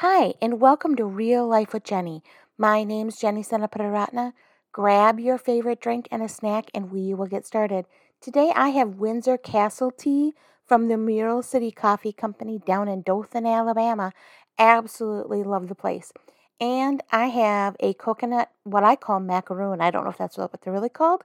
Hi, 0.00 0.32
and 0.40 0.62
welcome 0.62 0.96
to 0.96 1.04
Real 1.04 1.46
Life 1.46 1.74
with 1.74 1.84
Jenny. 1.84 2.22
My 2.56 2.84
name's 2.84 3.20
Jenny 3.20 3.42
Senaparatna. 3.42 4.32
Grab 4.72 5.20
your 5.20 5.36
favorite 5.36 5.78
drink 5.78 6.08
and 6.10 6.22
a 6.22 6.28
snack, 6.30 6.70
and 6.72 6.90
we 6.90 7.12
will 7.12 7.26
get 7.26 7.46
started. 7.46 7.84
Today 8.18 8.50
I 8.56 8.70
have 8.70 8.94
Windsor 8.96 9.36
Castle 9.36 9.90
tea 9.90 10.32
from 10.64 10.88
the 10.88 10.96
Mural 10.96 11.42
City 11.42 11.70
Coffee 11.70 12.14
Company 12.14 12.58
down 12.64 12.88
in 12.88 13.02
Dothan, 13.02 13.44
Alabama. 13.44 14.14
Absolutely 14.58 15.42
love 15.42 15.68
the 15.68 15.74
place. 15.74 16.14
And 16.58 17.02
I 17.12 17.26
have 17.26 17.76
a 17.78 17.92
coconut, 17.92 18.48
what 18.64 18.82
I 18.82 18.96
call 18.96 19.20
macaroon. 19.20 19.82
I 19.82 19.90
don't 19.90 20.04
know 20.04 20.10
if 20.10 20.16
that's 20.16 20.38
what 20.38 20.62
they're 20.62 20.72
really 20.72 20.88
called. 20.88 21.24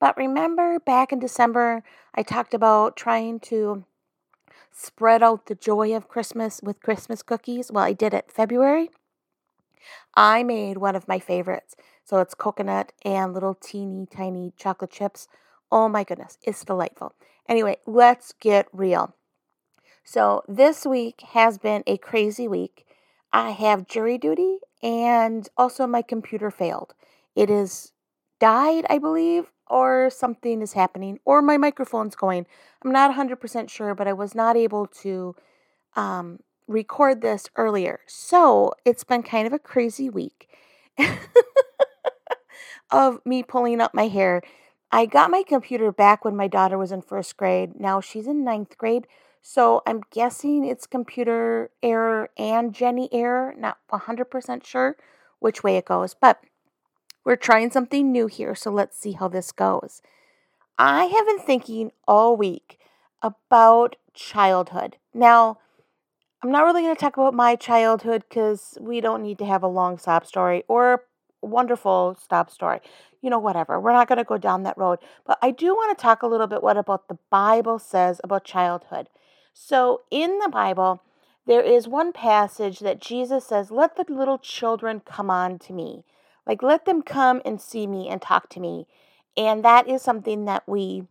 But 0.00 0.16
remember 0.16 0.80
back 0.80 1.12
in 1.12 1.20
December, 1.20 1.84
I 2.12 2.24
talked 2.24 2.54
about 2.54 2.96
trying 2.96 3.38
to 3.42 3.84
spread 4.76 5.22
out 5.22 5.46
the 5.46 5.54
joy 5.54 5.96
of 5.96 6.08
Christmas 6.08 6.60
with 6.62 6.82
Christmas 6.82 7.22
cookies. 7.22 7.72
Well, 7.72 7.84
I 7.84 7.94
did 7.94 8.12
it 8.12 8.30
February. 8.30 8.90
I 10.14 10.42
made 10.42 10.76
one 10.76 10.94
of 10.94 11.08
my 11.08 11.18
favorites. 11.18 11.74
So 12.04 12.18
it's 12.18 12.34
coconut 12.34 12.92
and 13.04 13.32
little 13.32 13.54
teeny 13.54 14.06
tiny 14.06 14.52
chocolate 14.56 14.90
chips. 14.90 15.28
Oh 15.72 15.88
my 15.88 16.04
goodness, 16.04 16.38
it's 16.42 16.64
delightful. 16.64 17.14
Anyway, 17.48 17.78
let's 17.86 18.32
get 18.38 18.68
real. 18.72 19.14
So 20.04 20.42
this 20.46 20.86
week 20.86 21.22
has 21.32 21.58
been 21.58 21.82
a 21.86 21.96
crazy 21.96 22.46
week. 22.46 22.86
I 23.32 23.50
have 23.50 23.88
jury 23.88 24.18
duty 24.18 24.58
and 24.82 25.48
also 25.56 25.86
my 25.86 26.02
computer 26.02 26.50
failed. 26.50 26.94
It 27.34 27.50
is 27.50 27.92
died, 28.38 28.86
I 28.88 28.98
believe, 28.98 29.50
or 29.68 30.10
something 30.10 30.62
is 30.62 30.72
happening, 30.74 31.18
or 31.24 31.42
my 31.42 31.56
microphone's 31.56 32.16
going. 32.16 32.46
I'm 32.84 32.92
not 32.92 33.14
100% 33.14 33.68
sure, 33.70 33.94
but 33.94 34.08
I 34.08 34.12
was 34.12 34.34
not 34.34 34.56
able 34.56 34.86
to 35.02 35.34
um, 35.94 36.40
record 36.68 37.20
this 37.20 37.48
earlier. 37.56 38.00
So 38.06 38.72
it's 38.84 39.04
been 39.04 39.22
kind 39.22 39.46
of 39.46 39.52
a 39.52 39.58
crazy 39.58 40.10
week 40.10 40.48
of 42.90 43.20
me 43.24 43.42
pulling 43.42 43.80
up 43.80 43.94
my 43.94 44.08
hair. 44.08 44.42
I 44.92 45.06
got 45.06 45.30
my 45.30 45.42
computer 45.46 45.90
back 45.92 46.24
when 46.24 46.36
my 46.36 46.48
daughter 46.48 46.78
was 46.78 46.92
in 46.92 47.02
first 47.02 47.36
grade. 47.36 47.78
Now 47.78 48.00
she's 48.00 48.26
in 48.26 48.44
ninth 48.44 48.78
grade. 48.78 49.06
So 49.42 49.82
I'm 49.86 50.00
guessing 50.10 50.64
it's 50.64 50.86
computer 50.86 51.70
error 51.82 52.30
and 52.36 52.74
Jenny 52.74 53.08
error. 53.12 53.54
Not 53.56 53.78
100% 53.92 54.64
sure 54.64 54.96
which 55.38 55.62
way 55.62 55.76
it 55.76 55.84
goes. 55.84 56.14
But 56.14 56.40
we're 57.26 57.34
trying 57.34 57.72
something 57.72 58.12
new 58.12 58.28
here, 58.28 58.54
so 58.54 58.70
let's 58.70 58.96
see 58.96 59.12
how 59.12 59.26
this 59.26 59.50
goes. 59.50 60.00
I 60.78 61.06
have 61.06 61.26
been 61.26 61.40
thinking 61.40 61.90
all 62.06 62.36
week 62.36 62.78
about 63.20 63.96
childhood. 64.14 64.96
Now, 65.12 65.58
I'm 66.40 66.52
not 66.52 66.64
really 66.64 66.82
going 66.82 66.94
to 66.94 67.00
talk 67.00 67.16
about 67.16 67.34
my 67.34 67.56
childhood 67.56 68.22
because 68.28 68.78
we 68.80 69.00
don't 69.00 69.24
need 69.24 69.38
to 69.38 69.44
have 69.44 69.64
a 69.64 69.68
long 69.68 69.98
sob 69.98 70.24
story 70.24 70.62
or 70.68 71.02
a 71.42 71.46
wonderful 71.46 72.16
stop 72.22 72.48
story. 72.48 72.78
You 73.20 73.30
know, 73.30 73.40
whatever. 73.40 73.80
We're 73.80 73.92
not 73.92 74.06
going 74.06 74.18
to 74.18 74.24
go 74.24 74.38
down 74.38 74.62
that 74.62 74.78
road. 74.78 75.00
But 75.26 75.38
I 75.42 75.50
do 75.50 75.74
want 75.74 75.98
to 75.98 76.00
talk 76.00 76.22
a 76.22 76.28
little 76.28 76.46
bit 76.46 76.62
what 76.62 76.76
about 76.76 77.08
the 77.08 77.18
Bible 77.28 77.80
says 77.80 78.20
about 78.22 78.44
childhood. 78.44 79.08
So, 79.52 80.02
in 80.12 80.38
the 80.38 80.48
Bible, 80.48 81.02
there 81.44 81.62
is 81.62 81.88
one 81.88 82.12
passage 82.12 82.78
that 82.80 83.00
Jesus 83.00 83.46
says, 83.46 83.72
Let 83.72 83.96
the 83.96 84.04
little 84.08 84.38
children 84.38 85.00
come 85.04 85.28
on 85.28 85.58
to 85.60 85.72
me. 85.72 86.04
Like, 86.46 86.62
let 86.62 86.84
them 86.84 87.02
come 87.02 87.42
and 87.44 87.60
see 87.60 87.86
me 87.86 88.08
and 88.08 88.22
talk 88.22 88.48
to 88.50 88.60
me. 88.60 88.86
And 89.36 89.64
that 89.64 89.88
is 89.88 90.02
something 90.02 90.44
that 90.44 90.62
we 90.66 91.04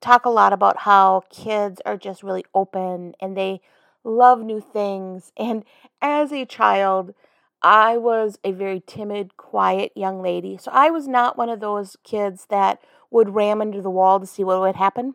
talk 0.00 0.24
a 0.24 0.30
lot 0.30 0.52
about 0.52 0.80
how 0.80 1.22
kids 1.30 1.80
are 1.84 1.96
just 1.96 2.22
really 2.22 2.44
open 2.54 3.14
and 3.20 3.36
they 3.36 3.60
love 4.04 4.40
new 4.40 4.60
things. 4.60 5.32
And 5.38 5.64
as 6.00 6.32
a 6.32 6.46
child, 6.46 7.14
I 7.62 7.98
was 7.98 8.38
a 8.42 8.52
very 8.52 8.82
timid, 8.86 9.36
quiet 9.36 9.92
young 9.94 10.22
lady. 10.22 10.56
So 10.56 10.70
I 10.72 10.90
was 10.90 11.06
not 11.06 11.36
one 11.36 11.50
of 11.50 11.60
those 11.60 11.96
kids 12.04 12.46
that 12.48 12.80
would 13.10 13.34
ram 13.34 13.60
into 13.60 13.82
the 13.82 13.90
wall 13.90 14.18
to 14.20 14.26
see 14.26 14.44
what 14.44 14.60
would 14.60 14.76
happen. 14.76 15.14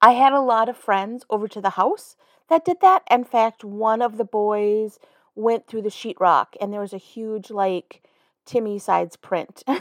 I 0.00 0.12
had 0.12 0.32
a 0.32 0.40
lot 0.40 0.68
of 0.68 0.76
friends 0.76 1.24
over 1.28 1.48
to 1.48 1.60
the 1.60 1.70
house 1.70 2.16
that 2.48 2.64
did 2.64 2.80
that. 2.80 3.02
In 3.10 3.24
fact, 3.24 3.64
one 3.64 4.00
of 4.00 4.16
the 4.16 4.24
boys 4.24 4.98
went 5.34 5.66
through 5.66 5.82
the 5.82 5.88
sheetrock 5.90 6.48
and 6.60 6.72
there 6.72 6.80
was 6.80 6.92
a 6.92 6.98
huge, 6.98 7.50
like, 7.50 8.02
Timmy 8.50 8.80
Sides 8.80 9.14
print. 9.14 9.62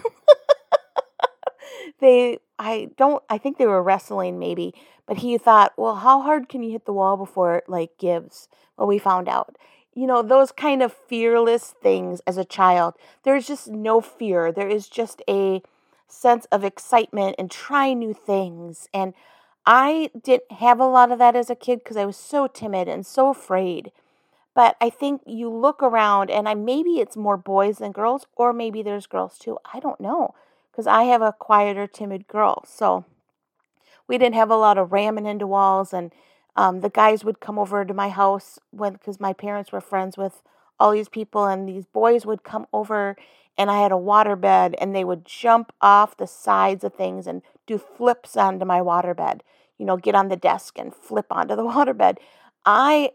they 1.99 2.37
I 2.59 2.89
don't 2.97 3.23
I 3.27 3.39
think 3.39 3.57
they 3.57 3.65
were 3.65 3.81
wrestling 3.81 4.37
maybe, 4.37 4.75
but 5.07 5.17
he 5.17 5.39
thought, 5.39 5.73
well, 5.75 5.95
how 5.95 6.21
hard 6.21 6.47
can 6.47 6.61
you 6.61 6.71
hit 6.71 6.85
the 6.85 6.93
wall 6.93 7.17
before 7.17 7.55
it 7.55 7.67
like 7.67 7.97
gives? 7.97 8.47
Well, 8.77 8.87
we 8.87 8.99
found 8.99 9.27
out. 9.27 9.55
You 9.95 10.05
know, 10.05 10.21
those 10.21 10.51
kind 10.51 10.83
of 10.83 10.93
fearless 10.93 11.73
things 11.81 12.21
as 12.27 12.37
a 12.37 12.45
child. 12.45 12.93
There's 13.23 13.47
just 13.47 13.69
no 13.69 14.01
fear. 14.01 14.51
There 14.51 14.69
is 14.69 14.87
just 14.87 15.23
a 15.27 15.63
sense 16.07 16.45
of 16.51 16.63
excitement 16.63 17.37
and 17.39 17.49
trying 17.49 17.97
new 17.97 18.13
things. 18.13 18.87
And 18.93 19.15
I 19.65 20.11
didn't 20.21 20.51
have 20.51 20.79
a 20.79 20.85
lot 20.85 21.11
of 21.11 21.17
that 21.17 21.35
as 21.35 21.49
a 21.49 21.55
kid 21.55 21.79
because 21.79 21.97
I 21.97 22.05
was 22.05 22.17
so 22.17 22.45
timid 22.45 22.87
and 22.87 23.03
so 23.03 23.29
afraid. 23.29 23.91
But 24.55 24.75
I 24.81 24.89
think 24.89 25.21
you 25.25 25.49
look 25.49 25.81
around 25.81 26.29
and 26.29 26.49
I 26.49 26.53
maybe 26.53 26.99
it's 26.99 27.15
more 27.15 27.37
boys 27.37 27.77
than 27.77 27.91
girls, 27.91 28.25
or 28.35 28.51
maybe 28.51 28.81
there's 28.81 29.07
girls 29.07 29.37
too. 29.37 29.57
I 29.73 29.79
don't 29.79 29.99
know. 30.01 30.33
Because 30.71 30.87
I 30.87 31.03
have 31.03 31.21
a 31.21 31.33
quieter, 31.33 31.87
timid 31.87 32.27
girl. 32.27 32.63
So 32.65 33.05
we 34.07 34.17
didn't 34.17 34.35
have 34.35 34.49
a 34.49 34.55
lot 34.55 34.77
of 34.77 34.91
ramming 34.91 35.25
into 35.25 35.47
walls 35.47 35.93
and 35.93 36.11
um, 36.55 36.81
the 36.81 36.89
guys 36.89 37.23
would 37.23 37.39
come 37.39 37.57
over 37.57 37.85
to 37.85 37.93
my 37.93 38.09
house 38.09 38.59
when 38.71 38.93
because 38.93 39.19
my 39.19 39.33
parents 39.33 39.71
were 39.71 39.79
friends 39.79 40.17
with 40.17 40.41
all 40.79 40.91
these 40.91 41.09
people 41.09 41.45
and 41.45 41.69
these 41.69 41.85
boys 41.85 42.25
would 42.25 42.43
come 42.43 42.65
over 42.73 43.15
and 43.57 43.69
I 43.69 43.81
had 43.81 43.91
a 43.91 43.97
water 43.97 44.35
bed 44.35 44.75
and 44.79 44.95
they 44.95 45.03
would 45.03 45.25
jump 45.25 45.71
off 45.81 46.17
the 46.17 46.27
sides 46.27 46.83
of 46.83 46.93
things 46.93 47.27
and 47.27 47.41
do 47.67 47.77
flips 47.77 48.35
onto 48.35 48.65
my 48.65 48.81
water 48.81 49.13
bed. 49.13 49.43
You 49.77 49.85
know, 49.85 49.97
get 49.97 50.15
on 50.15 50.29
the 50.29 50.35
desk 50.35 50.77
and 50.79 50.93
flip 50.93 51.27
onto 51.29 51.55
the 51.55 51.65
water 51.73 51.93
bed. 51.93 52.19
I 52.65 53.11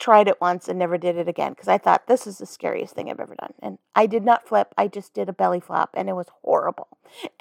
tried 0.00 0.26
it 0.26 0.40
once 0.40 0.66
and 0.66 0.78
never 0.78 0.98
did 0.98 1.16
it 1.16 1.28
again 1.28 1.52
because 1.52 1.68
I 1.68 1.78
thought 1.78 2.06
this 2.06 2.26
is 2.26 2.38
the 2.38 2.46
scariest 2.46 2.94
thing 2.94 3.10
I've 3.10 3.20
ever 3.20 3.36
done. 3.36 3.52
And 3.62 3.78
I 3.94 4.06
did 4.06 4.24
not 4.24 4.48
flip, 4.48 4.74
I 4.76 4.88
just 4.88 5.14
did 5.14 5.28
a 5.28 5.32
belly 5.32 5.60
flop 5.60 5.90
and 5.94 6.08
it 6.08 6.14
was 6.14 6.28
horrible. 6.42 6.88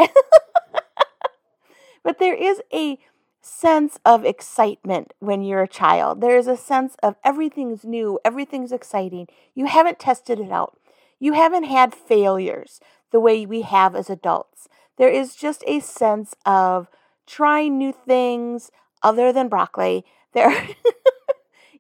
but 2.04 2.20
there 2.20 2.36
is 2.36 2.62
a 2.72 3.00
sense 3.42 3.98
of 4.06 4.26
excitement 4.26 5.14
when 5.20 5.42
you're 5.42 5.64
a 5.64 5.68
child. 5.68 6.22
There 6.22 6.38
is 6.38 6.48
a 6.48 6.58
sense 6.58 6.96
of 7.02 7.16
everything's 7.24 7.86
new, 7.86 8.20
everything's 8.24 8.74
exciting. 8.74 9.28
You 9.56 9.66
haven't 9.66 9.98
tested 9.98 10.40
it 10.40 10.52
out. 10.52 10.78
You 11.20 11.34
haven't 11.34 11.64
had 11.64 11.96
failures 11.96 12.80
the 13.12 13.20
way 13.20 13.46
we 13.46 13.62
have 13.62 13.96
as 13.96 14.10
adults. 14.10 14.68
There 14.98 15.10
is 15.10 15.36
just 15.36 15.64
a 15.66 15.80
sense 15.80 16.36
of 16.46 16.90
trying 17.26 17.78
new 17.78 17.94
things 17.94 18.70
other 19.02 19.32
than 19.32 19.48
broccoli. 19.48 20.06
There 20.34 20.52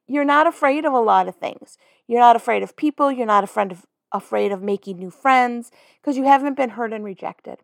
you're 0.09 0.25
not 0.25 0.47
afraid 0.47 0.85
of 0.85 0.93
a 0.93 0.99
lot 0.99 1.27
of 1.27 1.35
things. 1.35 1.77
You're 2.07 2.19
not 2.19 2.35
afraid 2.35 2.63
of 2.63 2.75
people. 2.75 3.11
You're 3.11 3.27
not 3.27 3.43
afraid 3.43 3.71
of, 3.71 3.85
afraid 4.11 4.51
of 4.51 4.63
making 4.63 4.97
new 4.97 5.11
friends 5.11 5.71
because 6.01 6.17
you 6.17 6.25
haven't 6.25 6.57
been 6.57 6.71
hurt 6.71 6.91
and 6.91 7.05
rejected. 7.05 7.59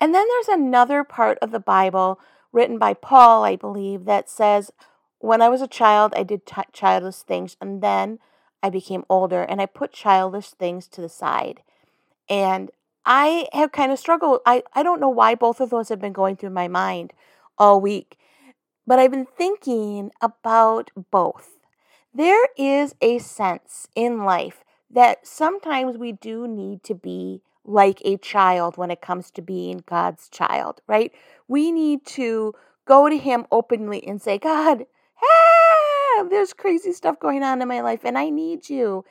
And 0.00 0.14
then 0.14 0.26
there's 0.28 0.48
another 0.48 1.02
part 1.02 1.38
of 1.42 1.50
the 1.50 1.60
Bible 1.60 2.20
written 2.52 2.78
by 2.78 2.94
Paul, 2.94 3.44
I 3.44 3.56
believe, 3.56 4.04
that 4.04 4.30
says, 4.30 4.70
When 5.18 5.42
I 5.42 5.48
was 5.48 5.60
a 5.60 5.66
child, 5.66 6.14
I 6.16 6.22
did 6.22 6.46
t- 6.46 6.62
childish 6.72 7.16
things, 7.16 7.56
and 7.60 7.82
then 7.82 8.20
I 8.62 8.70
became 8.70 9.04
older 9.10 9.42
and 9.42 9.60
I 9.60 9.66
put 9.66 9.92
childish 9.92 10.50
things 10.50 10.86
to 10.88 11.00
the 11.00 11.08
side. 11.08 11.62
And 12.28 12.70
I 13.04 13.48
have 13.52 13.72
kind 13.72 13.92
of 13.92 13.98
struggled. 13.98 14.40
I, 14.46 14.62
I 14.74 14.82
don't 14.82 15.00
know 15.00 15.08
why 15.08 15.34
both 15.34 15.60
of 15.60 15.70
those 15.70 15.88
have 15.88 16.00
been 16.00 16.12
going 16.12 16.36
through 16.36 16.50
my 16.50 16.68
mind 16.68 17.12
all 17.58 17.80
week. 17.80 18.18
But 18.86 18.98
I've 18.98 19.10
been 19.10 19.26
thinking 19.26 20.10
about 20.20 20.90
both. 21.10 21.58
There 22.14 22.48
is 22.56 22.94
a 23.00 23.18
sense 23.18 23.88
in 23.94 24.24
life 24.24 24.64
that 24.90 25.26
sometimes 25.26 25.98
we 25.98 26.12
do 26.12 26.46
need 26.46 26.82
to 26.84 26.94
be 26.94 27.42
like 27.64 28.00
a 28.04 28.16
child 28.16 28.76
when 28.76 28.90
it 28.90 29.00
comes 29.00 29.30
to 29.32 29.42
being 29.42 29.82
God's 29.86 30.28
child, 30.28 30.80
right? 30.86 31.12
We 31.48 31.72
need 31.72 32.06
to 32.06 32.54
go 32.86 33.08
to 33.08 33.18
Him 33.18 33.46
openly 33.50 34.06
and 34.06 34.22
say, 34.22 34.38
God, 34.38 34.86
ah, 35.22 36.24
there's 36.30 36.52
crazy 36.52 36.92
stuff 36.92 37.18
going 37.18 37.42
on 37.42 37.60
in 37.60 37.68
my 37.68 37.80
life 37.80 38.04
and 38.04 38.16
I 38.16 38.30
need 38.30 38.70
you. 38.70 39.04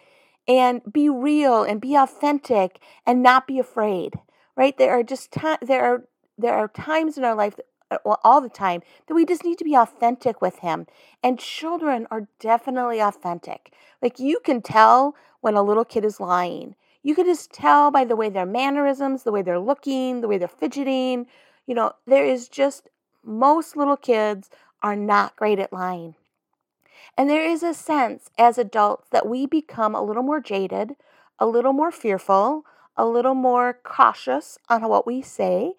And 0.48 0.81
be 0.92 1.10
real 1.10 1.63
and 1.63 1.81
be 1.81 1.95
authentic 1.95 2.80
and 3.06 3.24
not 3.24 3.48
be 3.48 3.60
afraid, 3.60 4.13
right? 4.56 4.78
There 4.78 4.98
are 4.98 5.04
just 5.04 5.31
time, 5.31 5.57
there 5.62 5.83
are 5.83 6.07
there 6.38 6.54
are 6.54 6.68
times 6.68 7.18
in 7.18 7.24
our 7.24 7.36
life 7.36 7.56
uh, 7.57 7.63
Uh, 7.91 7.97
all 8.23 8.41
the 8.41 8.49
time 8.49 8.81
that 9.05 9.13
we 9.13 9.25
just 9.25 9.43
need 9.43 9.59
to 9.59 9.63
be 9.63 9.75
authentic 9.75 10.41
with 10.41 10.59
him. 10.59 10.87
And 11.21 11.37
children 11.37 12.07
are 12.09 12.27
definitely 12.39 12.99
authentic. 12.99 13.71
Like 14.01 14.17
you 14.19 14.39
can 14.43 14.63
tell 14.63 15.15
when 15.41 15.53
a 15.53 15.61
little 15.61 15.85
kid 15.85 16.03
is 16.03 16.19
lying. 16.19 16.75
You 17.03 17.13
can 17.13 17.25
just 17.27 17.51
tell 17.51 17.91
by 17.91 18.03
the 18.03 18.15
way 18.15 18.29
their 18.29 18.47
mannerisms, 18.47 19.21
the 19.21 19.31
way 19.31 19.43
they're 19.43 19.59
looking, 19.59 20.21
the 20.21 20.27
way 20.27 20.39
they're 20.39 20.47
fidgeting. 20.47 21.27
You 21.67 21.75
know, 21.75 21.91
there 22.07 22.25
is 22.25 22.47
just 22.47 22.89
most 23.23 23.77
little 23.77 23.97
kids 23.97 24.49
are 24.81 24.95
not 24.95 25.35
great 25.35 25.59
at 25.59 25.71
lying. 25.71 26.15
And 27.15 27.29
there 27.29 27.47
is 27.47 27.61
a 27.61 27.73
sense 27.73 28.31
as 28.37 28.57
adults 28.57 29.07
that 29.11 29.27
we 29.27 29.45
become 29.45 29.93
a 29.93 30.03
little 30.03 30.23
more 30.23 30.41
jaded, 30.41 30.95
a 31.37 31.45
little 31.45 31.73
more 31.73 31.91
fearful, 31.91 32.65
a 32.97 33.05
little 33.05 33.35
more 33.35 33.79
cautious 33.83 34.57
on 34.69 34.81
what 34.87 35.05
we 35.05 35.21
say. 35.21 35.73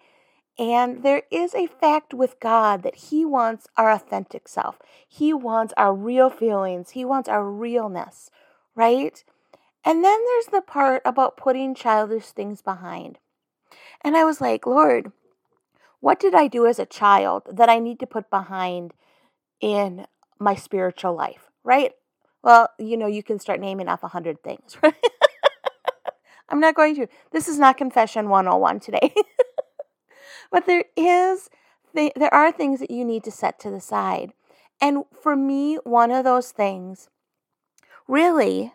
And 0.59 1.03
there 1.03 1.23
is 1.29 1.53
a 1.53 1.67
fact 1.67 2.13
with 2.13 2.39
God 2.39 2.81
that 2.83 2.95
He 2.95 3.23
wants 3.25 3.67
our 3.77 3.91
authentic 3.91 4.47
self. 4.47 4.79
He 5.07 5.33
wants 5.33 5.73
our 5.77 5.93
real 5.93 6.29
feelings. 6.29 6.91
He 6.91 7.05
wants 7.05 7.29
our 7.29 7.49
realness, 7.49 8.31
right? 8.75 9.23
And 9.85 10.03
then 10.03 10.19
there's 10.25 10.47
the 10.47 10.61
part 10.61 11.01
about 11.05 11.37
putting 11.37 11.75
childish 11.75 12.25
things 12.27 12.61
behind. 12.61 13.19
And 14.01 14.17
I 14.17 14.23
was 14.25 14.41
like, 14.41 14.65
Lord, 14.65 15.11
what 15.99 16.19
did 16.19 16.33
I 16.33 16.47
do 16.47 16.65
as 16.65 16.79
a 16.79 16.85
child 16.85 17.43
that 17.51 17.69
I 17.69 17.79
need 17.79 17.99
to 17.99 18.07
put 18.07 18.29
behind 18.29 18.93
in 19.61 20.05
my 20.39 20.55
spiritual 20.55 21.13
life, 21.15 21.49
right? 21.63 21.93
Well, 22.43 22.69
you 22.79 22.97
know, 22.97 23.07
you 23.07 23.23
can 23.23 23.39
start 23.39 23.59
naming 23.59 23.87
off 23.87 24.03
a 24.03 24.07
hundred 24.07 24.43
things, 24.43 24.77
right? 24.83 24.93
I'm 26.49 26.59
not 26.59 26.75
going 26.75 26.95
to. 26.95 27.07
This 27.31 27.47
is 27.47 27.59
not 27.59 27.77
confession 27.77 28.29
101 28.29 28.79
today. 28.79 29.13
but 30.51 30.65
there 30.65 30.85
is 30.95 31.49
there 31.93 32.33
are 32.33 32.51
things 32.51 32.79
that 32.79 32.91
you 32.91 33.03
need 33.03 33.23
to 33.23 33.31
set 33.31 33.59
to 33.59 33.71
the 33.71 33.81
side. 33.81 34.33
And 34.79 35.05
for 35.19 35.35
me, 35.35 35.75
one 35.83 36.11
of 36.11 36.23
those 36.23 36.51
things 36.51 37.09
really 38.07 38.73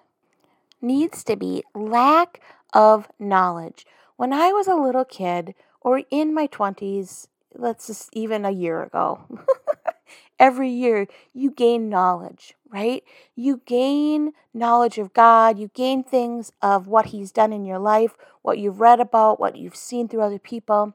needs 0.81 1.23
to 1.25 1.37
be 1.37 1.63
lack 1.75 2.41
of 2.73 3.09
knowledge. 3.19 3.87
When 4.17 4.33
I 4.33 4.49
was 4.49 4.67
a 4.67 4.75
little 4.75 5.05
kid 5.05 5.55
or 5.81 6.03
in 6.11 6.35
my 6.35 6.49
20s, 6.49 7.29
let's 7.55 7.87
just 7.87 8.09
even 8.13 8.45
a 8.45 8.51
year 8.51 8.83
ago, 8.83 9.21
every 10.39 10.71
year 10.71 11.07
you 11.33 11.51
gain 11.51 11.89
knowledge, 11.89 12.55
right? 12.69 13.05
You 13.37 13.63
gain 13.65 14.33
knowledge 14.53 14.99
of 14.99 15.13
God, 15.13 15.59
you 15.59 15.71
gain 15.75 16.03
things 16.03 16.53
of 16.61 16.89
what 16.89 17.07
He's 17.07 17.31
done 17.31 17.53
in 17.53 17.65
your 17.65 17.79
life, 17.79 18.17
what 18.43 18.59
you've 18.59 18.81
read 18.81 19.01
about, 19.01 19.39
what 19.39 19.57
you've 19.57 19.77
seen 19.77 20.09
through 20.09 20.23
other 20.23 20.39
people. 20.39 20.95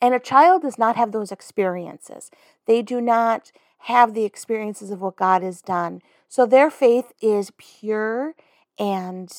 And 0.00 0.14
a 0.14 0.20
child 0.20 0.62
does 0.62 0.78
not 0.78 0.96
have 0.96 1.12
those 1.12 1.32
experiences. 1.32 2.30
They 2.66 2.82
do 2.82 3.00
not 3.00 3.52
have 3.80 4.14
the 4.14 4.24
experiences 4.24 4.90
of 4.90 5.00
what 5.00 5.16
God 5.16 5.42
has 5.42 5.62
done. 5.62 6.02
So 6.28 6.44
their 6.44 6.70
faith 6.70 7.12
is 7.20 7.52
pure 7.56 8.34
and 8.78 9.32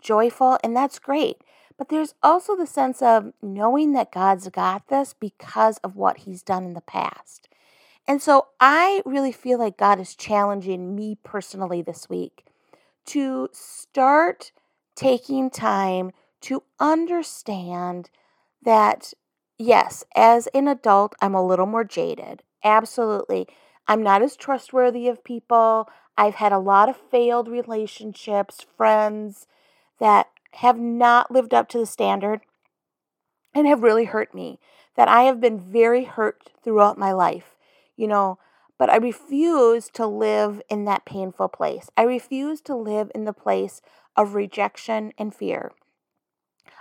joyful, 0.00 0.58
and 0.64 0.76
that's 0.76 0.98
great. 0.98 1.42
But 1.76 1.88
there's 1.88 2.14
also 2.22 2.56
the 2.56 2.66
sense 2.66 3.00
of 3.00 3.32
knowing 3.40 3.92
that 3.92 4.12
God's 4.12 4.48
got 4.48 4.88
this 4.88 5.14
because 5.14 5.78
of 5.78 5.96
what 5.96 6.18
He's 6.18 6.42
done 6.42 6.64
in 6.64 6.74
the 6.74 6.80
past. 6.80 7.48
And 8.06 8.20
so 8.20 8.48
I 8.58 9.02
really 9.04 9.32
feel 9.32 9.58
like 9.58 9.76
God 9.76 10.00
is 10.00 10.14
challenging 10.14 10.96
me 10.96 11.16
personally 11.22 11.82
this 11.82 12.08
week 12.08 12.44
to 13.06 13.48
start 13.52 14.52
taking 14.94 15.50
time 15.50 16.10
to 16.42 16.62
understand 16.78 18.10
that, 18.62 19.14
yes, 19.60 20.04
as 20.16 20.46
an 20.48 20.66
adult, 20.68 21.14
I'm 21.20 21.34
a 21.34 21.44
little 21.46 21.66
more 21.66 21.84
jaded. 21.84 22.42
Absolutely. 22.64 23.46
I'm 23.86 24.02
not 24.02 24.22
as 24.22 24.36
trustworthy 24.36 25.08
of 25.08 25.24
people. 25.24 25.88
I've 26.16 26.36
had 26.36 26.52
a 26.52 26.58
lot 26.58 26.88
of 26.88 26.96
failed 26.96 27.48
relationships, 27.48 28.66
friends 28.76 29.46
that 29.98 30.28
have 30.54 30.78
not 30.78 31.30
lived 31.30 31.54
up 31.54 31.68
to 31.70 31.78
the 31.78 31.86
standard 31.86 32.40
and 33.54 33.66
have 33.66 33.82
really 33.82 34.04
hurt 34.04 34.34
me. 34.34 34.58
That 34.96 35.08
I 35.08 35.22
have 35.22 35.40
been 35.40 35.58
very 35.60 36.04
hurt 36.04 36.50
throughout 36.62 36.98
my 36.98 37.12
life, 37.12 37.56
you 37.96 38.06
know, 38.06 38.38
but 38.76 38.90
I 38.90 38.96
refuse 38.96 39.88
to 39.90 40.06
live 40.06 40.60
in 40.68 40.84
that 40.84 41.04
painful 41.04 41.48
place. 41.48 41.88
I 41.96 42.02
refuse 42.02 42.60
to 42.62 42.74
live 42.76 43.10
in 43.14 43.24
the 43.24 43.32
place 43.32 43.80
of 44.16 44.34
rejection 44.34 45.12
and 45.16 45.34
fear. 45.34 45.70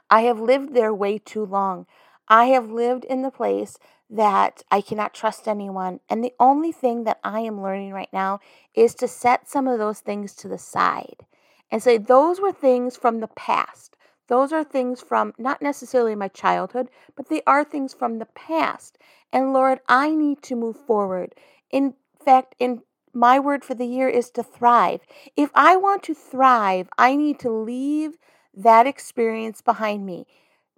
I 0.09 0.21
have 0.21 0.39
lived 0.39 0.73
there 0.73 0.93
way 0.93 1.17
too 1.17 1.45
long. 1.45 1.85
I 2.29 2.45
have 2.45 2.71
lived 2.71 3.05
in 3.05 3.21
the 3.21 3.31
place 3.31 3.77
that 4.09 4.63
I 4.71 4.81
cannot 4.81 5.13
trust 5.13 5.47
anyone. 5.47 5.99
And 6.09 6.23
the 6.23 6.33
only 6.39 6.71
thing 6.71 7.03
that 7.03 7.19
I 7.23 7.41
am 7.41 7.61
learning 7.61 7.91
right 7.91 8.11
now 8.11 8.39
is 8.73 8.95
to 8.95 9.07
set 9.07 9.49
some 9.49 9.67
of 9.67 9.79
those 9.79 9.99
things 9.99 10.35
to 10.35 10.47
the 10.47 10.57
side 10.57 11.25
and 11.71 11.81
say, 11.81 11.97
those 11.97 12.39
were 12.39 12.51
things 12.51 12.95
from 12.95 13.19
the 13.19 13.27
past. 13.27 13.95
Those 14.27 14.53
are 14.53 14.63
things 14.63 15.01
from 15.01 15.33
not 15.37 15.61
necessarily 15.61 16.15
my 16.15 16.27
childhood, 16.27 16.89
but 17.15 17.29
they 17.29 17.41
are 17.47 17.63
things 17.63 17.93
from 17.93 18.19
the 18.19 18.27
past. 18.27 18.97
And 19.31 19.53
Lord, 19.53 19.79
I 19.87 20.13
need 20.13 20.41
to 20.43 20.55
move 20.55 20.77
forward. 20.77 21.33
In 21.71 21.95
fact, 22.23 22.55
in 22.59 22.81
my 23.13 23.39
word 23.39 23.63
for 23.63 23.73
the 23.73 23.87
year 23.87 24.07
is 24.07 24.29
to 24.31 24.43
thrive. 24.43 25.01
If 25.35 25.49
I 25.55 25.75
want 25.75 26.03
to 26.03 26.13
thrive, 26.13 26.89
I 26.97 27.15
need 27.15 27.39
to 27.39 27.51
leave 27.51 28.17
that 28.53 28.85
experience 28.85 29.61
behind 29.61 30.05
me. 30.05 30.27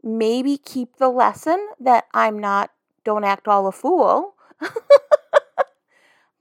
Maybe 0.04 0.58
keep 0.58 0.98
the 0.98 1.10
lesson 1.10 1.70
that 1.80 2.06
I'm 2.14 2.40
not 2.40 2.72
don't 3.04 3.24
act 3.24 3.48
all 3.48 3.68
a 3.68 3.72
fool. 3.72 4.36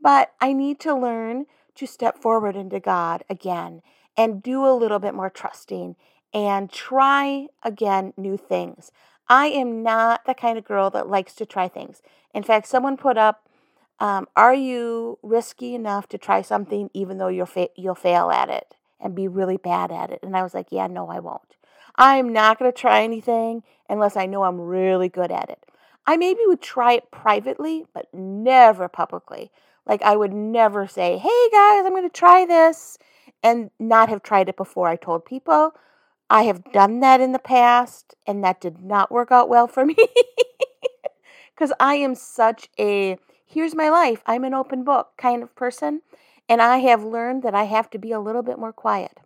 but 0.01 0.33
I 0.41 0.53
need 0.53 0.81
to 0.81 0.95
learn 0.95 1.47
to 1.77 1.87
step 1.87 2.19
forward 2.19 2.57
into 2.57 2.81
God 2.81 3.25
again 3.29 3.83
and 4.17 4.43
do 4.43 4.67
a 4.67 4.77
little 4.77 4.99
bit 4.99 5.15
more 5.15 5.31
trusting 5.31 5.97
and 6.33 6.71
try 6.71 7.49
again 7.63 8.13
new 8.17 8.37
things. 8.37 8.93
I 9.29 9.47
am 9.47 9.83
not 9.83 10.25
the 10.27 10.35
kind 10.35 10.59
of 10.59 10.65
girl 10.65 10.91
that 10.91 11.09
likes 11.09 11.35
to 11.37 11.47
try 11.47 11.69
things. 11.69 12.03
In 12.35 12.43
fact, 12.43 12.67
someone 12.67 12.97
put 12.97 13.17
up, 13.17 13.49
um, 13.99 14.27
"Are 14.37 14.55
you 14.55 15.19
risky 15.23 15.75
enough 15.75 16.09
to 16.09 16.19
try 16.19 16.43
something 16.43 16.91
even 16.93 17.19
though 17.19 17.29
you'll 17.29 17.47
fa- 17.47 17.69
you'll 17.77 17.95
fail 17.95 18.31
at 18.31 18.49
it 18.49 18.75
and 18.99 19.15
be 19.15 19.29
really 19.29 19.57
bad 19.57 19.93
at 19.93 20.11
it?" 20.11 20.21
And 20.23 20.37
I 20.37 20.43
was 20.43 20.55
like, 20.55 20.73
"Yeah, 20.73 20.87
no, 20.87 21.09
I 21.09 21.21
won't. 21.21 21.57
I'm 22.01 22.33
not 22.33 22.59
going 22.59 22.73
to 22.73 22.77
try 22.77 23.03
anything 23.03 23.63
unless 23.87 24.17
I 24.17 24.25
know 24.25 24.45
I'm 24.45 24.59
really 24.59 25.11
good 25.11 25.31
at 25.31 25.51
it. 25.51 25.67
I 26.07 26.17
maybe 26.17 26.41
would 26.47 26.63
try 26.63 26.95
it 26.95 27.11
privately, 27.11 27.85
but 27.93 28.09
never 28.15 28.89
publicly. 28.89 29.51
Like 29.85 30.01
I 30.01 30.17
would 30.17 30.33
never 30.33 30.87
say, 30.87 31.19
hey 31.19 31.49
guys, 31.53 31.85
I'm 31.85 31.91
going 31.91 32.03
to 32.05 32.09
try 32.09 32.47
this 32.47 32.97
and 33.43 33.71
not 33.79 34.09
have 34.09 34.23
tried 34.23 34.49
it 34.49 34.57
before 34.57 34.89
I 34.89 34.97
told 34.97 35.27
people. 35.27 35.75
I 36.31 36.45
have 36.45 36.73
done 36.73 37.01
that 37.01 37.21
in 37.21 37.33
the 37.33 37.39
past 37.39 38.15
and 38.27 38.43
that 38.43 38.63
did 38.63 38.83
not 38.83 39.13
work 39.13 39.31
out 39.31 39.51
well 39.51 39.67
for 39.67 39.85
me. 39.87 39.97
Because 41.55 41.75
I 41.79 41.97
am 41.97 42.15
such 42.15 42.71
a 42.79 43.19
here's 43.45 43.75
my 43.75 43.91
life, 43.91 44.23
I'm 44.25 44.45
an 44.45 44.55
open 44.55 44.85
book 44.85 45.11
kind 45.19 45.43
of 45.43 45.55
person. 45.55 46.01
And 46.49 46.63
I 46.63 46.79
have 46.79 47.05
learned 47.05 47.43
that 47.43 47.55
I 47.55 47.65
have 47.65 47.91
to 47.91 47.99
be 47.99 48.11
a 48.11 48.21
little 48.21 48.43
bit 48.43 48.59
more 48.59 48.73
quiet. 48.73 49.21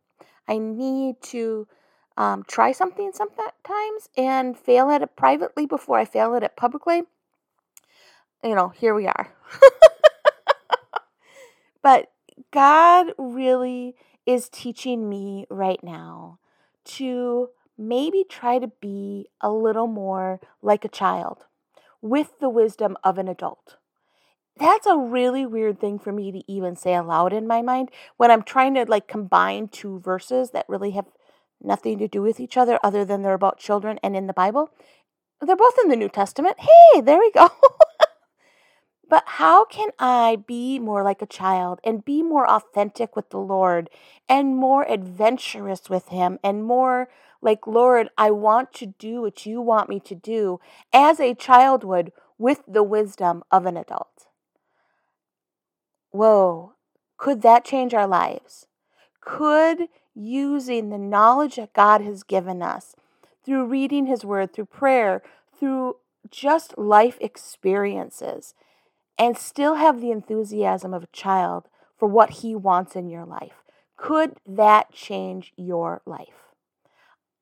I 0.48 0.58
need 0.58 1.22
to 1.22 1.68
um, 2.16 2.44
try 2.46 2.72
something 2.72 3.12
sometimes 3.12 4.08
and 4.16 4.56
fail 4.56 4.90
at 4.90 5.02
it 5.02 5.16
privately 5.16 5.66
before 5.66 5.98
I 5.98 6.04
fail 6.04 6.34
at 6.34 6.42
it 6.42 6.56
publicly. 6.56 7.02
You 8.42 8.54
know, 8.54 8.68
here 8.68 8.94
we 8.94 9.06
are. 9.06 9.32
but 11.82 12.12
God 12.50 13.12
really 13.18 13.96
is 14.26 14.48
teaching 14.48 15.08
me 15.08 15.46
right 15.50 15.82
now 15.82 16.38
to 16.84 17.50
maybe 17.76 18.24
try 18.28 18.58
to 18.58 18.68
be 18.80 19.28
a 19.40 19.50
little 19.50 19.86
more 19.86 20.40
like 20.62 20.84
a 20.84 20.88
child 20.88 21.46
with 22.00 22.38
the 22.38 22.48
wisdom 22.48 22.96
of 23.02 23.18
an 23.18 23.28
adult. 23.28 23.76
That's 24.56 24.86
a 24.86 24.96
really 24.96 25.44
weird 25.44 25.80
thing 25.80 25.98
for 25.98 26.12
me 26.12 26.30
to 26.30 26.52
even 26.52 26.76
say 26.76 26.94
aloud 26.94 27.32
in 27.32 27.46
my 27.46 27.60
mind 27.60 27.90
when 28.16 28.30
I'm 28.30 28.42
trying 28.42 28.74
to 28.74 28.84
like 28.84 29.08
combine 29.08 29.68
two 29.68 29.98
verses 29.98 30.50
that 30.50 30.66
really 30.68 30.92
have 30.92 31.06
nothing 31.62 31.98
to 31.98 32.08
do 32.08 32.22
with 32.22 32.40
each 32.40 32.56
other 32.56 32.78
other 32.82 33.04
than 33.04 33.22
they're 33.22 33.34
about 33.34 33.58
children 33.58 33.98
and 34.02 34.16
in 34.16 34.26
the 34.26 34.32
Bible. 34.32 34.70
They're 35.40 35.56
both 35.56 35.78
in 35.82 35.90
the 35.90 35.96
New 35.96 36.08
Testament. 36.08 36.56
Hey, 36.60 37.00
there 37.00 37.18
we 37.18 37.30
go. 37.32 37.50
but 39.08 39.24
how 39.26 39.64
can 39.64 39.90
I 39.98 40.36
be 40.46 40.78
more 40.78 41.02
like 41.02 41.22
a 41.22 41.26
child 41.26 41.80
and 41.84 42.04
be 42.04 42.22
more 42.22 42.48
authentic 42.48 43.16
with 43.16 43.30
the 43.30 43.38
Lord 43.38 43.90
and 44.28 44.56
more 44.56 44.84
adventurous 44.88 45.90
with 45.90 46.08
Him 46.08 46.38
and 46.42 46.64
more 46.64 47.08
like, 47.42 47.66
Lord, 47.66 48.08
I 48.16 48.30
want 48.30 48.72
to 48.74 48.86
do 48.86 49.20
what 49.20 49.44
you 49.44 49.60
want 49.60 49.88
me 49.88 50.00
to 50.00 50.14
do 50.14 50.60
as 50.92 51.20
a 51.20 51.34
child 51.34 51.84
would 51.84 52.12
with 52.38 52.62
the 52.66 52.82
wisdom 52.82 53.42
of 53.50 53.66
an 53.66 53.76
adult? 53.76 54.26
Whoa, 56.10 56.74
could 57.16 57.42
that 57.42 57.64
change 57.64 57.92
our 57.92 58.06
lives? 58.06 58.66
Could 59.20 59.88
using 60.14 60.88
the 60.88 60.98
knowledge 60.98 61.56
that 61.56 61.72
God 61.72 62.00
has 62.00 62.22
given 62.22 62.62
us 62.62 62.94
through 63.44 63.66
reading 63.66 64.06
His 64.06 64.24
Word, 64.24 64.52
through 64.52 64.66
prayer, 64.66 65.22
through 65.58 65.96
just 66.30 66.76
life 66.78 67.18
experiences, 67.20 68.54
and 69.18 69.36
still 69.36 69.76
have 69.76 70.00
the 70.00 70.10
enthusiasm 70.10 70.94
of 70.94 71.04
a 71.04 71.08
child 71.12 71.68
for 71.96 72.08
what 72.08 72.30
He 72.30 72.54
wants 72.54 72.96
in 72.96 73.08
your 73.08 73.24
life. 73.24 73.62
Could 73.96 74.36
that 74.46 74.92
change 74.92 75.52
your 75.56 76.02
life? 76.06 76.54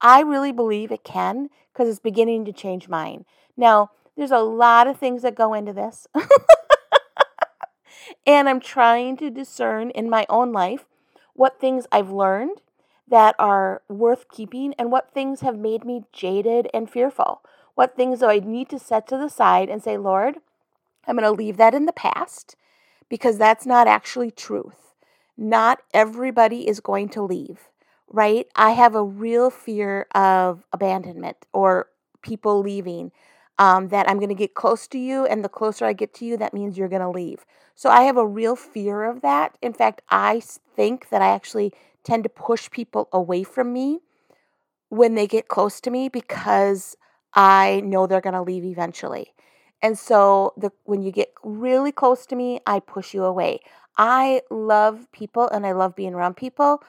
I 0.00 0.20
really 0.20 0.52
believe 0.52 0.90
it 0.90 1.04
can 1.04 1.48
because 1.72 1.88
it's 1.88 2.00
beginning 2.00 2.44
to 2.44 2.52
change 2.52 2.88
mine. 2.88 3.24
Now, 3.56 3.90
there's 4.16 4.30
a 4.30 4.38
lot 4.38 4.86
of 4.86 4.98
things 4.98 5.22
that 5.22 5.34
go 5.34 5.54
into 5.54 5.72
this. 5.72 6.06
and 8.26 8.48
I'm 8.48 8.60
trying 8.60 9.16
to 9.18 9.30
discern 9.30 9.90
in 9.90 10.10
my 10.10 10.26
own 10.28 10.52
life 10.52 10.86
what 11.34 11.60
things 11.60 11.86
I've 11.90 12.10
learned 12.10 12.60
that 13.08 13.34
are 13.38 13.82
worth 13.88 14.28
keeping 14.30 14.74
and 14.78 14.90
what 14.90 15.12
things 15.12 15.40
have 15.40 15.58
made 15.58 15.84
me 15.84 16.04
jaded 16.12 16.68
and 16.72 16.90
fearful. 16.90 17.42
What 17.74 17.96
things 17.96 18.20
do 18.20 18.26
I 18.26 18.38
need 18.38 18.68
to 18.70 18.78
set 18.78 19.06
to 19.08 19.16
the 19.16 19.28
side 19.28 19.68
and 19.68 19.82
say, 19.82 19.96
Lord, 19.96 20.36
I'm 21.06 21.16
going 21.16 21.24
to 21.24 21.36
leave 21.36 21.56
that 21.56 21.74
in 21.74 21.86
the 21.86 21.92
past 21.92 22.56
because 23.08 23.38
that's 23.38 23.66
not 23.66 23.86
actually 23.88 24.30
truth. 24.30 24.94
Not 25.36 25.80
everybody 25.92 26.68
is 26.68 26.80
going 26.80 27.08
to 27.10 27.22
leave, 27.22 27.68
right? 28.08 28.46
I 28.54 28.70
have 28.70 28.94
a 28.94 29.02
real 29.02 29.50
fear 29.50 30.06
of 30.14 30.64
abandonment 30.72 31.38
or 31.52 31.88
people 32.22 32.60
leaving. 32.60 33.10
Um, 33.58 33.88
that 33.88 34.08
I'm 34.08 34.16
going 34.16 34.30
to 34.30 34.34
get 34.34 34.54
close 34.54 34.88
to 34.88 34.98
you, 34.98 35.26
and 35.26 35.44
the 35.44 35.48
closer 35.48 35.84
I 35.84 35.92
get 35.92 36.14
to 36.14 36.24
you, 36.24 36.36
that 36.38 36.54
means 36.54 36.76
you're 36.76 36.88
going 36.88 37.02
to 37.02 37.10
leave. 37.10 37.44
So 37.74 37.90
I 37.90 38.02
have 38.02 38.16
a 38.16 38.26
real 38.26 38.56
fear 38.56 39.04
of 39.04 39.20
that. 39.20 39.56
In 39.60 39.72
fact, 39.72 40.02
I 40.08 40.40
think 40.74 41.10
that 41.10 41.22
I 41.22 41.28
actually 41.28 41.72
tend 42.02 42.24
to 42.24 42.28
push 42.28 42.70
people 42.70 43.08
away 43.12 43.44
from 43.44 43.72
me 43.72 44.00
when 44.88 45.14
they 45.14 45.26
get 45.26 45.48
close 45.48 45.80
to 45.80 45.90
me 45.90 46.08
because 46.08 46.96
I 47.34 47.80
know 47.84 48.06
they're 48.06 48.20
going 48.20 48.34
to 48.34 48.42
leave 48.42 48.64
eventually. 48.64 49.32
And 49.80 49.98
so 49.98 50.52
the 50.56 50.70
when 50.84 51.02
you 51.02 51.10
get 51.10 51.32
really 51.42 51.92
close 51.92 52.26
to 52.26 52.36
me, 52.36 52.60
I 52.66 52.78
push 52.80 53.14
you 53.14 53.24
away. 53.24 53.60
I 53.96 54.42
love 54.50 55.10
people 55.12 55.48
and 55.48 55.66
I 55.66 55.72
love 55.72 55.96
being 55.96 56.14
around 56.14 56.36
people. 56.36 56.82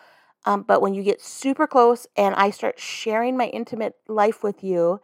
Um, 0.46 0.64
but 0.64 0.82
when 0.82 0.94
you 0.94 1.02
get 1.02 1.22
super 1.22 1.66
close 1.66 2.06
and 2.18 2.36
I 2.36 2.50
start 2.50 2.80
sharing 2.80 3.38
my 3.38 3.48
intimate 3.48 3.96
life 4.08 4.44
with 4.44 4.64
you, 4.64 5.00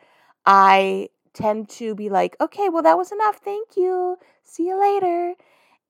I 0.46 1.10
tend 1.40 1.70
to 1.70 1.96
be 1.96 2.10
like, 2.10 2.36
okay, 2.42 2.70
well, 2.70 2.84
that 2.84 2.98
was 2.98 3.12
enough. 3.12 3.38
Thank 3.38 3.78
you. 3.78 4.18
See 4.44 4.68
you 4.68 4.80
later. 4.80 5.36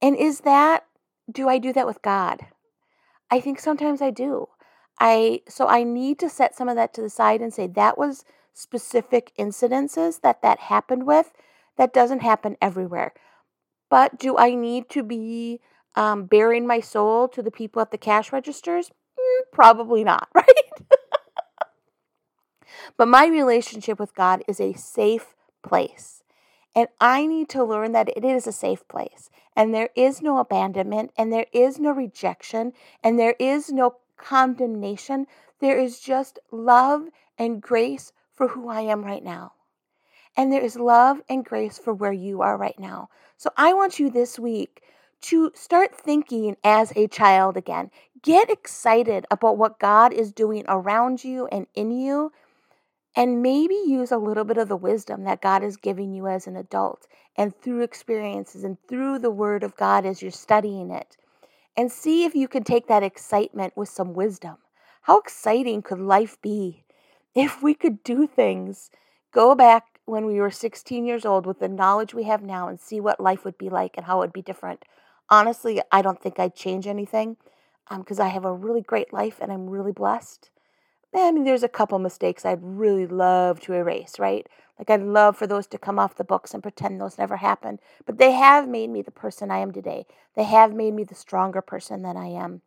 And 0.01 0.15
is 0.15 0.41
that, 0.41 0.85
do 1.31 1.49
I 1.49 1.57
do 1.57 1.73
that 1.73 1.87
with 1.87 2.01
God? 2.01 2.41
I 3.31 3.39
think 3.39 3.59
sometimes 3.59 4.01
I 4.01 4.11
do. 4.11 4.47
I 4.99 5.41
so 5.47 5.67
I 5.67 5.83
need 5.83 6.19
to 6.19 6.29
set 6.29 6.55
some 6.55 6.67
of 6.67 6.75
that 6.75 6.93
to 6.95 7.01
the 7.01 7.09
side 7.09 7.41
and 7.41 7.53
say 7.53 7.67
that 7.67 7.97
was 7.97 8.25
specific 8.53 9.31
incidences 9.39 10.21
that 10.21 10.41
that 10.41 10.59
happened 10.59 11.05
with. 11.05 11.31
That 11.77 11.93
doesn't 11.93 12.21
happen 12.21 12.57
everywhere. 12.61 13.13
But 13.89 14.19
do 14.19 14.37
I 14.37 14.53
need 14.53 14.89
to 14.89 15.03
be 15.03 15.61
um, 15.95 16.25
baring 16.25 16.67
my 16.67 16.81
soul 16.81 17.27
to 17.29 17.41
the 17.41 17.51
people 17.51 17.81
at 17.81 17.91
the 17.91 17.97
cash 17.97 18.33
registers? 18.33 18.89
Mm, 19.17 19.43
probably 19.53 20.03
not, 20.03 20.27
right? 20.35 20.45
but 22.97 23.07
my 23.07 23.27
relationship 23.27 23.99
with 23.99 24.13
God 24.13 24.43
is 24.47 24.59
a 24.59 24.73
safe 24.73 25.35
place. 25.61 26.23
And 26.75 26.87
I 27.01 27.25
need 27.25 27.49
to 27.49 27.63
learn 27.63 27.91
that 27.93 28.09
it 28.15 28.23
is 28.23 28.47
a 28.47 28.51
safe 28.51 28.87
place. 28.87 29.29
And 29.55 29.73
there 29.73 29.89
is 29.95 30.21
no 30.21 30.37
abandonment, 30.37 31.11
and 31.17 31.33
there 31.33 31.47
is 31.51 31.79
no 31.79 31.91
rejection, 31.91 32.73
and 33.03 33.19
there 33.19 33.35
is 33.39 33.71
no 33.71 33.95
condemnation. 34.17 35.25
There 35.59 35.79
is 35.79 35.99
just 35.99 36.39
love 36.51 37.09
and 37.37 37.61
grace 37.61 38.11
for 38.33 38.49
who 38.49 38.69
I 38.69 38.81
am 38.81 39.03
right 39.03 39.23
now. 39.23 39.53
And 40.37 40.53
there 40.53 40.63
is 40.63 40.77
love 40.77 41.21
and 41.27 41.43
grace 41.43 41.77
for 41.77 41.93
where 41.93 42.13
you 42.13 42.41
are 42.41 42.57
right 42.57 42.79
now. 42.79 43.09
So 43.35 43.49
I 43.57 43.73
want 43.73 43.99
you 43.99 44.09
this 44.09 44.39
week 44.39 44.83
to 45.21 45.51
start 45.53 45.93
thinking 45.93 46.55
as 46.63 46.93
a 46.95 47.07
child 47.07 47.57
again. 47.57 47.91
Get 48.21 48.49
excited 48.49 49.25
about 49.31 49.57
what 49.57 49.79
God 49.79 50.13
is 50.13 50.31
doing 50.31 50.63
around 50.67 51.23
you 51.23 51.47
and 51.47 51.67
in 51.73 51.91
you 51.91 52.31
and 53.19 53.41
maybe 53.41 53.75
use 53.85 54.13
a 54.13 54.17
little 54.17 54.45
bit 54.45 54.57
of 54.57 54.69
the 54.69 54.77
wisdom 54.77 55.25
that 55.25 55.41
God 55.41 55.61
is 55.61 55.75
giving 55.75 56.13
you 56.13 56.27
as 56.27 56.47
an 56.47 56.55
adult 56.55 57.05
and 57.35 57.53
through 57.53 57.81
experiences 57.81 58.63
and 58.63 58.77
through 58.87 59.19
the 59.19 59.29
Word 59.29 59.61
of 59.61 59.75
God 59.75 60.05
as 60.05 60.21
you're 60.21 60.31
studying 60.31 60.89
it. 60.89 61.17
And 61.75 61.91
see 61.91 62.23
if 62.23 62.33
you 62.33 62.47
can 62.47 62.63
take 62.63 62.87
that 62.87 63.03
excitement 63.03 63.75
with 63.75 63.89
some 63.89 64.13
wisdom. 64.13 64.55
How 65.01 65.19
exciting 65.19 65.81
could 65.81 65.99
life 65.99 66.41
be 66.41 66.85
if 67.35 67.61
we 67.61 67.73
could 67.73 68.03
do 68.05 68.25
things, 68.25 68.89
go 69.33 69.53
back 69.53 69.99
when 70.05 70.25
we 70.25 70.39
were 70.39 70.49
16 70.49 71.05
years 71.05 71.25
old 71.25 71.45
with 71.45 71.59
the 71.59 71.67
knowledge 71.67 72.13
we 72.13 72.23
have 72.23 72.41
now 72.41 72.69
and 72.69 72.79
see 72.79 73.01
what 73.01 73.19
life 73.19 73.43
would 73.43 73.57
be 73.57 73.69
like 73.69 73.97
and 73.97 74.05
how 74.05 74.19
it 74.19 74.27
would 74.27 74.33
be 74.33 74.41
different? 74.41 74.85
Honestly, 75.29 75.81
I 75.91 76.01
don't 76.01 76.21
think 76.21 76.39
I'd 76.39 76.55
change 76.55 76.87
anything 76.87 77.35
because 77.89 78.19
um, 78.21 78.25
I 78.25 78.29
have 78.29 78.45
a 78.45 78.53
really 78.53 78.81
great 78.81 79.11
life 79.11 79.39
and 79.41 79.51
I'm 79.51 79.69
really 79.69 79.91
blessed. 79.91 80.51
Eh, 81.13 81.27
I 81.27 81.31
mean, 81.31 81.43
there's 81.43 81.63
a 81.63 81.69
couple 81.69 81.97
mistakes 81.97 82.45
I'd 82.45 82.59
really 82.61 83.07
love 83.07 83.59
to 83.61 83.73
erase, 83.73 84.19
right? 84.19 84.47
Like, 84.77 84.89
I'd 84.89 85.01
love 85.01 85.35
for 85.35 85.47
those 85.47 85.65
to 85.67 85.77
come 85.77 85.97
off 85.97 86.15
the 86.15 86.23
books 86.23 86.53
and 86.53 86.61
pretend 86.61 87.01
those 87.01 87.17
never 87.17 87.37
happened. 87.37 87.79
But 88.05 88.17
they 88.17 88.31
have 88.31 88.67
made 88.67 88.89
me 88.89 89.01
the 89.01 89.11
person 89.11 89.49
I 89.49 89.57
am 89.57 89.71
today. 89.71 90.05
They 90.35 90.43
have 90.43 90.73
made 90.73 90.93
me 90.93 91.03
the 91.03 91.15
stronger 91.15 91.61
person 91.61 92.03
than 92.03 92.15
I 92.15 92.27
am. 92.27 92.61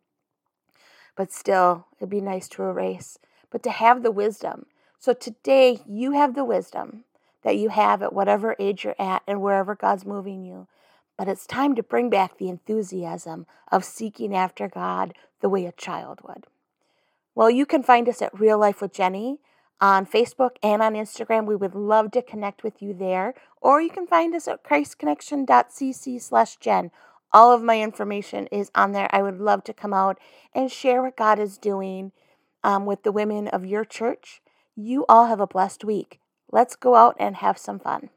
But 1.15 1.31
still, 1.31 1.87
it'd 1.97 2.09
be 2.09 2.21
nice 2.21 2.47
to 2.49 2.63
erase, 2.63 3.17
but 3.49 3.63
to 3.63 3.71
have 3.71 4.03
the 4.03 4.11
wisdom. 4.11 4.65
So 4.99 5.13
today, 5.13 5.81
you 5.87 6.11
have 6.11 6.35
the 6.35 6.45
wisdom 6.45 7.05
that 7.43 7.57
you 7.57 7.69
have 7.69 8.01
at 8.01 8.13
whatever 8.13 8.55
age 8.59 8.83
you're 8.83 8.95
at 8.99 9.23
and 9.27 9.41
wherever 9.41 9.75
God's 9.75 10.05
moving 10.05 10.43
you. 10.43 10.67
But 11.17 11.27
it's 11.27 11.45
time 11.45 11.75
to 11.75 11.83
bring 11.83 12.09
back 12.09 12.37
the 12.37 12.49
enthusiasm 12.49 13.45
of 13.71 13.85
seeking 13.85 14.35
after 14.35 14.67
God 14.67 15.13
the 15.39 15.49
way 15.49 15.65
a 15.65 15.71
child 15.71 16.19
would. 16.27 16.47
Well, 17.35 17.49
you 17.49 17.65
can 17.65 17.83
find 17.83 18.07
us 18.07 18.21
at 18.21 18.39
Real 18.39 18.59
Life 18.59 18.81
with 18.81 18.93
Jenny 18.93 19.39
on 19.81 20.05
Facebook 20.05 20.51
and 20.61 20.81
on 20.81 20.93
Instagram. 20.93 21.45
We 21.45 21.55
would 21.55 21.75
love 21.75 22.11
to 22.11 22.21
connect 22.21 22.63
with 22.63 22.81
you 22.81 22.93
there. 22.93 23.33
Or 23.61 23.81
you 23.81 23.89
can 23.89 24.05
find 24.05 24.35
us 24.35 24.47
at 24.47 24.63
christconnection.cc 24.63 26.21
slash 26.21 26.57
Jen. 26.57 26.91
All 27.31 27.51
of 27.51 27.63
my 27.63 27.81
information 27.81 28.47
is 28.47 28.69
on 28.75 28.91
there. 28.91 29.07
I 29.11 29.23
would 29.23 29.39
love 29.39 29.63
to 29.63 29.73
come 29.73 29.93
out 29.93 30.19
and 30.53 30.71
share 30.71 31.01
what 31.01 31.17
God 31.17 31.39
is 31.39 31.57
doing 31.57 32.11
um, 32.63 32.85
with 32.85 33.01
the 33.01 33.11
women 33.11 33.47
of 33.47 33.65
your 33.65 33.83
church. 33.83 34.41
You 34.75 35.05
all 35.09 35.25
have 35.25 35.39
a 35.39 35.47
blessed 35.47 35.83
week. 35.83 36.19
Let's 36.51 36.75
go 36.75 36.95
out 36.95 37.15
and 37.19 37.37
have 37.37 37.57
some 37.57 37.79
fun. 37.79 38.09